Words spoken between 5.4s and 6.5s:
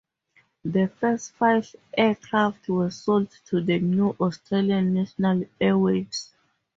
Airways.